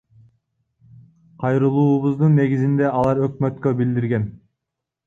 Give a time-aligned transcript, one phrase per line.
[1.43, 4.29] Кайрылуубуздун негизинде алар Өкмөткө билдирген.